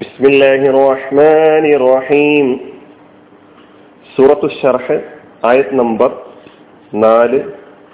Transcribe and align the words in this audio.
بسم 0.00 0.24
الله 0.26 0.60
الرحمن 0.72 1.64
الرحيم 1.78 2.46
സൂറത്തു 4.10 4.48
ഷർഹ് 4.56 4.96
ആയത് 5.44 5.72
നമ്പർ 5.80 6.10
നാല് 6.92 7.38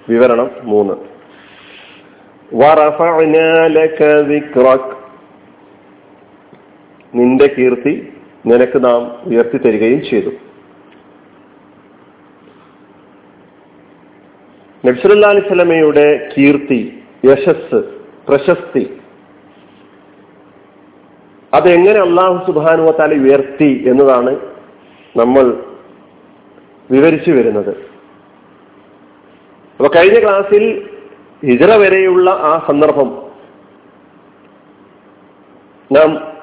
വിവരണം 0.09 0.49
മൂന്ന് 0.71 0.95
വറഫഅനാ 2.53 3.47
ലക 3.77 3.99
ദിക്റക് 4.31 4.91
നിന്റെ 7.13 7.47
കീർത്തി 7.57 7.95
നിനക്ക് 8.45 8.79
നാം 8.85 9.01
ഉയർത്തി 9.29 9.59
തരികയും 9.65 10.01
ചെയ്തു 10.11 10.33
നബ്സല്ലാ 14.85 15.31
അലൈഹി 15.31 15.49
സ്വലമയുടെ 15.49 16.07
കീർത്തി 16.35 16.81
യശസ് 17.25 17.81
പ്രശസ്തി 18.29 18.85
അതെങ്ങനെ 21.54 22.00
അള്ളാഹു 22.00 22.46
സുബാനുവത്താല 22.46 23.14
ഉയർത്തി 23.14 23.84
എന്നതാണ് 23.88 24.40
നമ്മൾ 25.18 25.64
വിവരിച്ചു 26.92 27.32
വരുന്നത്. 27.32 27.70
അപ്പൊ 29.78 29.88
കഴിഞ്ഞ 29.88 30.22
ക്ലാസ്സിൽ 30.22 30.90
ഹിജറ 31.46 31.76
വരെയുള്ള 31.76 32.30
ആ 32.30 32.66
സന്ദർഭം 32.68 33.24
നാം 35.92 36.38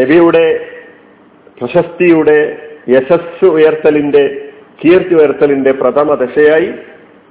നബിയുടെ 0.00 0.66
പ്രശസ്തിയുടെ 1.58 2.68
യശസ് 2.88 3.44
ഉയർത്തലിന്റെ 3.44 4.48
കീർത്തി 4.84 5.14
ഉയർത്തലിന്റെ 5.14 5.72
പ്രഥമ 5.72 6.14
ദശയായി 6.14 6.74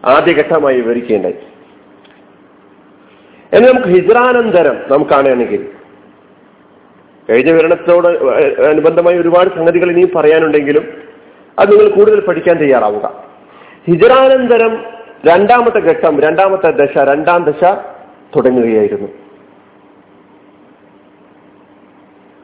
ആദ്യഘട്ടമായി 0.05 0.82
വിവരിക്കേണ്ടായി. 0.82 1.35
എന്ന് 3.54 3.70
നമുക്ക് 3.70 3.88
ഹിജ്രാനന്തരം 3.88 4.76
നമുക്ക് 4.91 5.12
കാണുകയാണെങ്കിൽ 5.12 5.74
കഴിഞ്ഞ 7.29 7.52
വിവരണത്തോട് 7.52 8.07
അനുബന്ധമായി 8.67 9.18
ഒരുപാട് 9.18 9.49
സംഗതികൾ 9.55 9.91
ഇനിയും 9.91 10.12
പറയാനുണ്ടെങ്കിലും 10.15 10.85
അത് 11.59 11.71
നിങ്ങൾ 11.71 11.95
കൂടുതൽ 11.95 12.20
പഠിക്കാൻ 12.26 12.57
തയ്യാറാവുക. 12.57 13.05
ഹിജറാനന്തരം 13.87 14.73
രണ്ടാമത്തെ 15.26 15.79
ഘട്ടം 15.79 16.21
രണ്ടാമത്തെ 16.21 16.71
ദശ 16.71 16.98
രണ്ടാം 16.98 17.43
ദശ 17.43 17.63
തുടങ്ങുകയായിരുന്നു. 18.35 19.07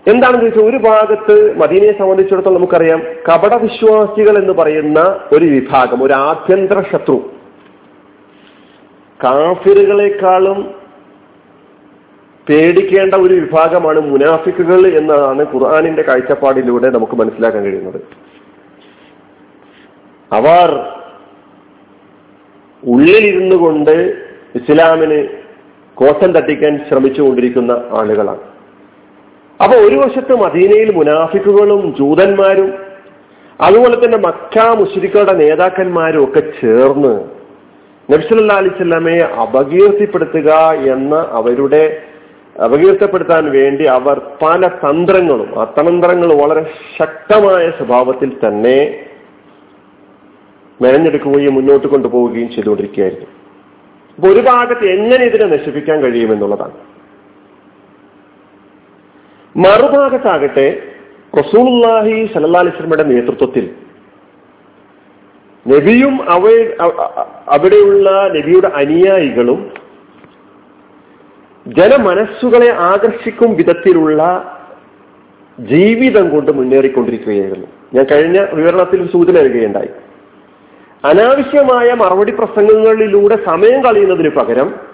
എന്താണെന്ന് 0.07 0.41
ചോദിച്ചാൽ 0.41 0.69
ഒരു 0.69 0.77
ഭാഗത്ത് 0.77 1.35
മദീനയെ 1.61 1.91
സംബന്ധിച്ചിടത്തോളം 1.99 2.55
നമുക്കറിയാം 2.55 2.99
കപട 2.99 3.53
വിശ്വാസികൾ 3.55 4.38
എന്ന് 4.38 4.53
പറയുന്ന 4.53 4.99
ഒരു 5.33 5.45
വിഭാഗം 5.45 6.03
ഒരു 6.03 6.13
ആഭ്യന്തര 6.13 6.81
ശത്രു. 6.91 7.17
കാഫിറുകളെക്കാളും 9.19 10.80
പേടിക്കേണ്ട 12.52 13.13
ഒരു 13.13 13.33
വിഭാഗമാണ് 13.33 13.99
മുനാഫിക്കുകൾ 13.99 14.88
എന്നതാണ് 14.88 15.45
ഖുർആാനിന്റെ 15.53 16.02
കാഴ്ചപ്പാടിലൂടെ 16.02 16.89
നമുക്ക് 16.89 17.13
മനസ്സിലാക്കാൻ 17.13 17.63
കഴിയുന്നത്. 17.63 17.99
അവർ 20.33 20.69
ഉള്ളിലിരുന്നു 22.83 23.55
കൊണ്ട് 23.55 23.91
ഇസ്ലാമിന് 24.55 25.27
കോട്ടം 25.94 26.31
തട്ടിക്കാൻ 26.31 26.85
ശ്രമിച്ചുകൊണ്ടിരിക്കുന്ന 26.89 27.72
ആളുകളാണ്. 27.72 28.44
അപ്പൊ 29.63 29.75
ഒരു 29.77 29.95
വശത്ത് 29.95 30.35
മദീനയിൽ 30.35 30.95
മുനാഫിക്കുകളും 30.95 31.95
ജൂതന്മാരും 31.99 32.73
അതുപോലെ 33.61 33.95
തന്നെ 33.95 34.17
മക്ക 34.17 34.59
മുഷിരിക്കളുടെ 34.69 35.33
നേതാക്കന്മാരും 35.33 36.23
ഒക്കെ 36.23 36.39
ചേർന്ന് 36.39 37.13
നബ്സല്ലാ 38.11 38.55
അലിസ്ലാമയെ 38.55 39.19
അപകീർത്തിപ്പെടുത്തുക 39.19 40.52
എന്ന 40.94 41.16
അവരുടെ 41.31 42.10
അപകീർത്തപ്പെടുത്താൻ 42.55 43.44
വേണ്ടി 43.52 43.83
അവർ 43.97 44.17
പല 44.41 44.67
തന്ത്രങ്ങളും 44.67 45.59
ആ 45.59 45.63
തന്ത്രങ്ങൾ 45.80 46.33
വളരെ 46.33 46.63
ശക്തമായ 46.97 47.71
സ്വഭാവത്തിൽ 47.77 48.30
തന്നെ 48.45 48.77
മെനഞ്ഞെടുക്കുകയും 50.79 51.56
മുന്നോട്ട് 51.56 51.88
കൊണ്ടുപോവുകയും 51.88 52.50
ചെയ്തുകൊണ്ടിരിക്കുകയായിരുന്നു. 52.51 53.28
അപ്പൊ 54.17 54.28
ഒരു 54.29 54.41
ഭാഗത്ത് 54.41 54.85
എങ്ങനെ 54.85 55.23
ഇതിനെ 55.25 55.45
നശിപ്പിക്കാൻ 55.45 55.97
കഴിയുമെന്നുള്ളതാണ് 56.03 56.78
മറുഭാഗത്താകട്ടെ 59.56 60.68
റസൂൽഹി 61.33 62.16
സല്ലാ 62.33 62.59
അലിസ്ലമയുടെ 62.59 63.03
നേതൃത്വത്തിൽ 63.03 63.66
നബിയും 65.66 66.13
അവ 66.29 66.44
അവിടെയുള്ള 67.47 68.09
നബിയുടെ 68.38 68.68
അനുയായികളും 68.68 69.59
ജനമനസ്സുകളെ 71.77 72.73
ആകർഷിക്കും 72.73 73.55
വിധത്തിലുള്ള 73.55 74.21
ജീവിതം 75.59 76.29
കൊണ്ട് 76.29 76.51
മുന്നേറിക്കൊണ്ടിരിക്കുകയായിരുന്നു. 76.51 77.67
ഞാൻ 77.93 78.05
കഴിഞ്ഞ 78.11 78.45
വിവരണത്തിൽ 78.53 79.11
സൂചന 79.11 79.33
നൽകുകയുണ്ടായി 79.33 79.89
അനാവശ്യമായ 81.05 81.93
മറുപടി 81.93 82.31
പ്രസംഗങ്ങളിലൂടെ 82.31 83.37
സമയം 83.45 83.83
കളയുന്നതിന് 83.83 84.29
പകരം 84.29 84.91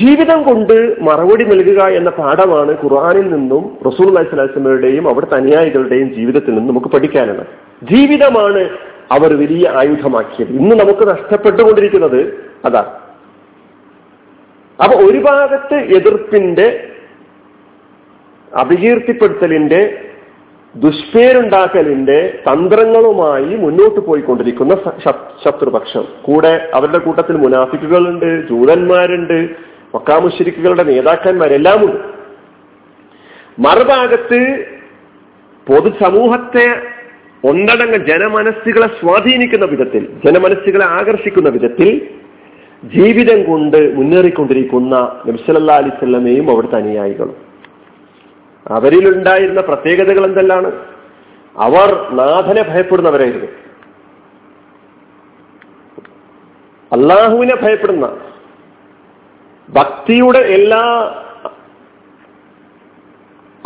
ജീവിതം 0.00 0.42
കൊണ്ട് 0.42 1.02
മറുപടി 1.02 1.44
നൽകുക 1.44 1.82
എന്ന 1.82 2.10
പാഠമാണ് 2.10 2.70
ഖുർആാനിൽ 2.70 3.32
നിന്നും 3.32 3.78
റസൂൽ 3.86 4.18
അലൈഹിസ്ലാമയുടെയും 4.18 5.08
അവിടുത്തെ 5.08 5.34
അനുയായികളുടെയും 5.34 6.14
ജീവിതത്തിൽ 6.14 6.50
നിന്നും 6.50 6.66
നമുക്ക് 6.66 6.86
പഠിക്കാനുള്ളത്. 6.86 7.46
ജീവിതമാണ് 7.92 8.68
അവർ 9.12 9.38
വലിയ 9.38 9.68
ആയുധമാക്കിയത്. 9.68 10.48
ഇന്ന് 10.48 10.76
നമുക്ക് 10.76 11.08
നഷ്ടപ്പെട്ടുകൊണ്ടിരിക്കുന്നത് 11.08 12.44
അതാ 12.64 12.98
അപ്പൊ 14.82 14.94
ഒരു 15.02 15.18
ഭാഗത്ത് 15.18 15.76
എതിർപ്പിന്റെ 15.96 16.66
അപകീർത്തിപ്പെടുത്തലിന്റെ 18.52 19.82
ദുഷ്പേരുണ്ടാക്കലിന്റെ 20.74 22.18
തന്ത്രങ്ങളുമായി 22.48 23.56
മുന്നോട്ട് 23.56 24.00
പോയിക്കൊണ്ടിരിക്കുന്ന 24.00 24.74
ശത്രുപക്ഷം. 25.44 26.04
കൂടെ 26.22 26.70
അവരുടെ 26.74 26.98
കൂട്ടത്തിൽ 26.98 27.36
മുനാഫിക്കുകളുണ്ട് 27.36 28.48
ജൂതന്മാരുണ്ട് 28.48 29.38
മക്കാമുശരിക്കുകളുടെ 29.94 30.82
നേതാക്കന്മാരെല്ലാം 30.82 31.84
ഉണ്ട് 31.84 32.00
മറുഭാഗത്ത് 33.58 34.40
പൊതുസമൂഹത്തെ 35.66 36.66
ഒന്നടങ്ക 37.44 37.96
ജനമനസ്സുകളെ 38.08 38.88
സ്വാധീനിക്കുന്ന 39.00 39.66
വിധത്തിൽ 39.66 40.08
ജനമനസ്സുകളെ 40.26 40.84
ആകർഷിക്കുന്ന 40.84 41.48
വിധത്തിൽ 41.48 41.88
ജീവിതം 42.84 43.44
കൊണ്ട് 43.44 43.96
മുന്നേറിക്കൊണ്ടിരിക്കുന്ന 43.96 45.20
നബ്സലല്ലാ 45.26 45.76
അലിസ്വല്ലമയും 45.76 46.50
അവിടുത്തെ 46.50 46.76
അനുയായികളും. 46.76 47.36
അവരിലുണ്ടായിരുന്ന 48.68 49.60
പ്രത്യേകതകൾ 49.60 50.24
എന്തെല്ലാണ്? 50.26 50.72
അവർ 51.56 52.10
നാഥനെ 52.10 52.62
ഭയപ്പെടുന്നവരായിരുന്നു. 52.62 53.46
അള്ളാഹുവിനെ 56.92 57.56
ഭയപ്പെടുന്ന 57.62 58.16
ഭക്തിയുടെ 59.70 60.38
എല്ലാ 60.38 60.80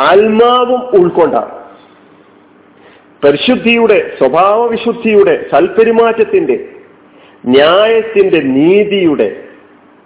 ആത്മാവും 0.00 1.02
ഉൾക്കൊണ്ട 1.02 1.34
പരിശുദ്ധിയുടെ 3.24 4.16
സ്വഭാവ 4.18 4.66
വിശുദ്ധിയുടെ 4.66 5.46
സൽപെരുമാറ്റത്തിന്റെ 5.52 6.75
ന്യായത്തിന്റെ 7.44 8.40
നീതിയുടെ 8.56 9.28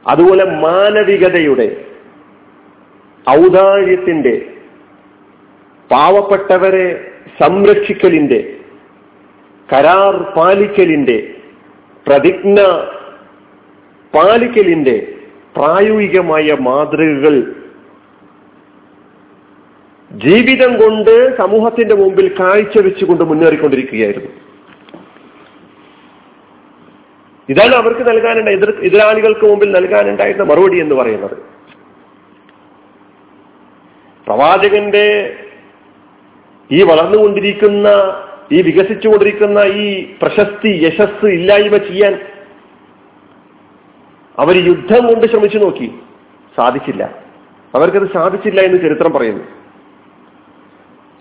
അതുപോലെ 0.06 0.44
മാനവികതയുടെ 0.60 1.68
ഔദാര്യത്തിന്റെ 3.26 4.34
പാവപ്പെട്ടവരെ 5.90 6.86
സംരക്ഷിക്കലിന്റെ 7.38 8.40
കരാർ 9.68 10.14
പാലിക്കലിന്റെ 10.36 11.18
പ്രതിജ്ഞ 12.06 12.58
പാലിക്കലിന്റെ 14.14 14.96
പ്രായോഗികമായ 15.54 16.52
മാതൃകകൾ 16.60 17.34
ജീവിതം 20.10 20.72
കൊണ്ട് 20.76 21.36
സമൂഹത്തിന്റെ 21.36 21.94
മുമ്പിൽ 21.94 22.34
കാഴ്ചവെച്ചുകൊണ്ട് 22.40 23.24
മുന്നേറിക്കൊണ്ടിരിക്കുകയായിരുന്നു. 23.24 24.30
ഇതാണ് 27.50 27.74
അവർക്ക് 27.74 28.00
നൽകാനുണ്ട 28.00 28.48
എതിർ 28.48 28.70
എതിരാളികൾക്ക് 28.70 29.46
മുമ്പിൽ 29.46 29.72
നൽകാനുണ്ടായിരുന്ന 29.72 30.44
മറുപടി 30.44 30.80
എന്ന് 30.80 30.94
പറയുന്നത്. 30.94 31.36
പ്രവാചകന്റെ 34.26 35.36
ഈ 36.72 36.82
വളർന്നുകൊണ്ടിരിക്കുന്ന 36.82 37.88
ഈ 38.52 38.62
വികസിച്ചുകൊണ്ടിരിക്കുന്ന 38.62 39.58
ഈ 39.58 40.14
പ്രശസ്തി 40.22 40.68
യശസ് 40.68 41.26
ഇല്ലായ്മ 41.26 41.76
ചെയ്യാൻ 41.76 42.18
അവർ 44.38 44.56
യുദ്ധം 44.56 45.06
കൊണ്ട് 45.06 45.26
ശ്രമിച്ചു 45.26 45.58
നോക്കി. 45.58 45.92
സാധിച്ചില്ല. 46.56 47.18
അവർക്കത് 47.74 48.12
സാധിച്ചില്ല 48.12 48.60
എന്ന് 48.60 48.78
ചരിത്രം 48.78 49.12
പറയുന്നു. 49.12 49.44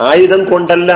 ആയുധം 0.01 0.45
കൊണ്ടല്ല 0.45 0.93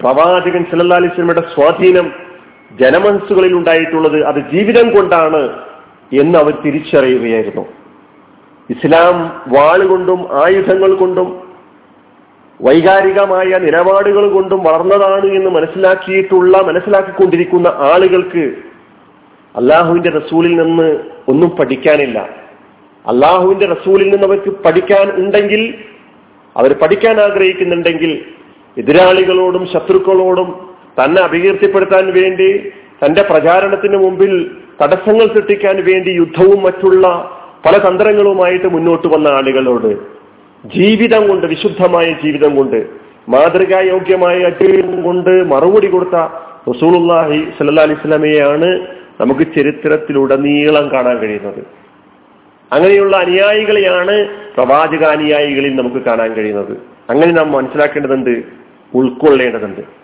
പ്രവാചകൻ 0.00 0.64
സല്ലല്ലാഹു 0.64 1.00
അലൈഹി 1.00 1.12
വസല്ലമയുടെ 1.12 1.54
സ്വാധീനം 1.54 2.23
ജനമനസ്സുകളിൽ 2.72 3.54
ഉണ്ടായിട്ടുള്ളത് 3.54 4.24
അത് 4.24 4.36
ജീവിതം 4.52 4.90
കൊണ്ടാണ് 4.90 5.64
എന്ന് 6.20 6.38
അവർ 6.38 6.62
തിരിച്ചറിയുകയായിരുന്നു. 6.64 7.66
ഇസ്ലാം 8.70 9.42
വാളുകൊണ്ടും 9.46 10.44
ആയുധങ്ങൾ 10.44 10.94
കൊണ്ടും 10.94 11.44
വൈകാരികമായ 12.62 13.44
നിലപാടുകൾ 13.44 14.32
കൊണ്ടും 14.32 14.62
വളർന്നതാണ് 14.62 15.26
എന്ന് 15.26 15.50
മനസ്സിലാക്കിയിട്ടുള്ള 15.50 16.58
മനസ്സിലാക്കിക്കൊണ്ടിരിക്കുന്ന 16.58 17.68
ആളുകൾക്ക് 17.68 18.54
അള്ളാഹുവിന്റെ 19.56 20.10
റസൂലിൽ 20.10 20.56
നിന്ന് 20.62 20.98
ഒന്നും 21.28 21.50
പഠിക്കാനില്ല. 21.50 22.18
അള്ളാഹുവിന്റെ 23.08 23.66
റസൂലിൽ 23.66 24.10
നിന്ന് 24.10 24.26
അവർക്ക് 24.26 24.50
പഠിക്കാൻ 24.50 25.10
ഉണ്ടെങ്കിൽ 25.10 25.74
അവർ 26.56 26.72
പഠിക്കാൻ 26.72 27.20
ആഗ്രഹിക്കുന്നുണ്ടെങ്കിൽ 27.20 28.24
എതിരാളികളോടും 28.78 29.66
ശത്രുക്കളോടും 29.66 30.73
തന്നെ 31.00 31.22
അപകീർത്തിപ്പെടുത്താൻ 31.22 32.12
വേണ്ടി 32.12 32.68
തന്റെ 33.04 33.22
പ്രചാരണത്തിന് 33.22 33.96
മുമ്പിൽ 33.96 34.50
തടസ്സങ്ങൾ 34.82 35.26
സൃഷ്ടിക്കാൻ 35.26 35.76
വേണ്ടി 35.76 36.10
യുദ്ധവും 36.10 36.62
മറ്റുള്ള 36.62 37.06
പല 37.66 37.88
തന്ത്രങ്ങളുമായിട്ട് 37.88 38.66
മുന്നോട്ട് 38.66 39.08
വന്ന 39.08 39.28
ആളുകളോട് 39.28 40.14
ജീവിതം 40.76 41.28
കൊണ്ട് 41.28 41.46
വിശുദ്ധമായ 41.46 42.16
ജീവിതം 42.24 42.56
കൊണ്ട് 42.56 42.86
മാതൃകായോഗ്യമായ 43.28 44.48
ജീവിതം 44.60 45.02
കൊണ്ട് 45.02 45.44
മറുപടി 45.44 45.86
കൊടുത്ത 45.86 46.16
റസൂലുല്ലാഹി 46.70 47.52
സല്ലാ 47.58 47.82
അലിസ്ലാമയെയാണ് 47.82 48.86
നമുക്ക് 49.20 49.40
ചരിത്രത്തിലുടനീളം 49.40 50.92
കാണാൻ 50.92 51.18
കഴിയുന്നത്. 51.18 51.60
അങ്ങനെയുള്ള 52.72 53.16
അനുയായികളെയാണ് 53.16 54.28
പ്രവാചക 54.56 55.04
അനുയായികളിൽ 55.04 55.76
നമുക്ക് 55.76 55.96
കാണാൻ 55.96 56.34
കഴിയുന്നത്. 56.34 56.72
അങ്ങനെ 57.10 57.32
നാം 57.32 57.52
മനസ്സിലാക്കേണ്ടതുണ്ട് 57.52 58.42
ഉൾക്കൊള്ളേണ്ടതുണ്ട്. 58.94 60.03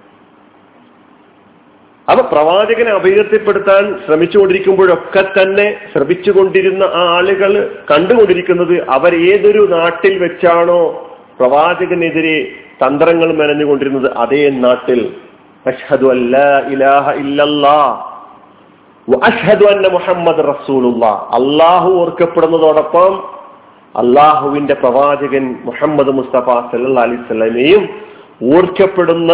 അപ്പൊ 2.11 2.27
പ്രവാചകനെ 2.27 2.91
അപകീർത്തിപ്പെടുത്താൻ 2.91 3.99
ശ്രമിച്ചുകൊണ്ടിരിക്കുമ്പോഴൊക്കെ 4.07 5.43
തന്നെ 5.43 5.77
ശ്രമിച്ചുകൊണ്ടിരുന്ന 5.95 6.85
ആ 6.85 7.17
ആളുകൾ 7.17 7.79
കണ്ടുകൊണ്ടിരിക്കുന്നത് 7.91 8.91
അവർ 8.91 9.15
ഏതൊരു 9.15 9.67
നാട്ടിൽ 9.71 10.19
വെച്ചാണോ 10.19 11.11
പ്രവാചകനെതിരെ 11.41 12.51
തന്ത്രങ്ങൾ 12.87 13.33
മെനഞ്ഞുകൊണ്ടിരുന്നത്? 13.33 14.13
അതേ 14.17 14.51
നാട്ടിൽ. 14.51 15.15
അഷ്ഹദു 15.67 16.07
ഇലാഹ 16.69 17.11
ഇല്ലല്ലാ. 17.11 18.07
അഷ്ഹദു 19.25 19.65
അന്ന 19.65 19.89
മുഹമ്മദ് 19.89 20.49
റസൂലുള്ള. 20.49 21.07
അള്ളാഹു 21.07 21.93
ഓർക്കപ്പെടുന്നതോടൊപ്പം 21.93 23.41
അള്ളാഹുവിന്റെ 23.97 24.75
പ്രവാചകൻ 24.75 25.57
മുഹമ്മദ് 25.65 26.09
മുസ്തഫ 26.09 26.51
സല്ലാ 26.71 27.03
അലിസ്ലമയും 27.03 27.89
ഓർക്കപ്പെടുന്ന 28.57 29.33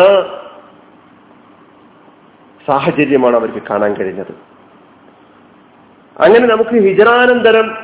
സാഹചര്യമാണ് 2.69 3.37
അവർക്ക് 3.37 3.63
കാണാൻ 3.71 3.95
കഴിഞ്ഞത്. 3.95 4.57
അങ്ങനെ 6.21 6.47
നമുക്ക് 6.47 6.71
ഹിജറാനന്തരം 6.71 7.75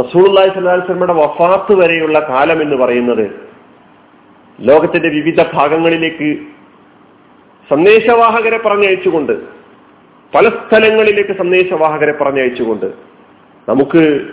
റസൂള്ളി 0.00 0.48
സ്വലാസ്ലമയുടെ 0.48 1.12
വഫാത്ത് 1.12 1.74
വരെയുള്ള 1.74 2.20
കാലം 2.28 2.62
എന്ന് 2.62 2.76
പറയുന്നത് 2.76 3.50
ലോകത്തിന്റെ 4.60 5.08
വിവിധ 5.08 5.42
ഭാഗങ്ങളിലേക്ക് 5.54 6.38
സന്ദേശവാഹകരെ 7.70 8.58
പറഞ്ഞയച്ചുകൊണ്ട് 8.58 9.32
പല 10.34 10.48
സ്ഥലങ്ങളിലേക്ക് 10.48 11.38
സന്ദേശവാഹകരെ 11.38 12.12
പറഞ്ഞയച്ചുകൊണ്ട് 12.12 12.86
നമുക്ക് 13.68 14.30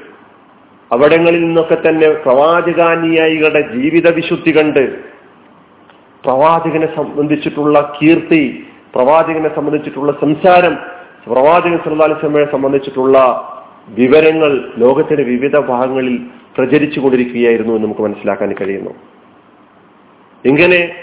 അവിടങ്ങളിൽ 0.92 1.42
നിന്നൊക്കെ 1.42 1.76
തന്നെ 1.76 2.10
പ്രവാചകാനുയായികളുടെ 2.10 3.62
ജീവിത 3.76 4.10
വിശുദ്ധി 4.10 4.58
കണ്ട് 4.58 5.00
പ്രവാചകനെ 6.26 6.96
സംബന്ധിച്ചിട്ടുള്ള 6.96 7.94
കീർത്തി 8.02 8.67
പ്രവാചകനെ 8.98 9.56
സംബന്ധിച്ചിട്ടുള്ള 9.56 10.12
സംസാരം 10.12 10.78
പ്രവാചകൻ 11.28 11.78
സല്ലാസ്ലമയെ 11.78 12.46
സംബന്ധിച്ചിട്ടുള്ള 12.46 13.18
വിവരങ്ങൾ 13.90 14.74
ലോകത്തിന്റെ 14.78 15.24
വിവിധ 15.24 15.58
ഭാഗങ്ങളിൽ 15.58 16.20
പ്രചരിച്ചു 16.58 17.00
കൊണ്ടിരിക്കുകയായിരുന്നു 17.00 17.74
എന്ന് 17.74 17.86
നമുക്ക് 17.86 18.02
മനസ്സിലാക്കാൻ 18.02 18.56
കഴിയുന്നു. 18.62 18.92
ഇങ്ങനെ 20.46 20.96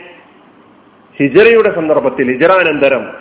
ഹിജറയുടെ 1.17 1.75
സന്ദർഭത്തിൽ 1.75 2.33
ഹിജറാനന്തരം 2.33 3.13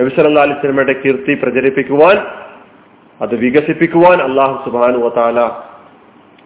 നബിസല്ലാ 0.00 0.42
അലിസ്ലമയുടെ 0.42 0.92
കീർത്തി 0.92 1.34
പ്രചരിപ്പിക്കുവാൻ 1.34 2.26
അത് 3.22 3.34
വികസിപ്പിക്കുവാൻ 3.34 4.18
അള്ളാഹു 4.22 4.70
സുബാനു 4.70 4.98
വതാല 4.98 5.40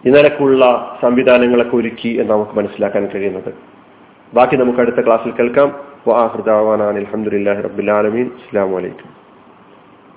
ഇന്നലക്കുള്ള 0.07 0.97
സംവിധാനങ്ങളൊക്കെ 1.01 1.75
ഒരുക്കി 1.75 2.09
എന്ന് 2.09 2.33
നമുക്ക് 2.33 2.51
മനസ്സിലാക്കാൻ 2.51 3.05
കഴിയുന്നത്. 3.05 3.53
ബാക്കി 4.33 4.55
നമുക്ക് 4.55 4.79
അടുത്ത 4.79 5.05
ക്ലാസ്സിൽ 5.05 5.31
കേൾക്കാം. 5.31 5.86
വാഹൃദാവാനാൻ 6.07 6.95
അലഹമുല്ലാ 6.97 7.53
റബ്ബുലാലമീൻ 7.61 8.27
അസ്സാം 8.37 8.71
വലൈക്കും 8.71 9.11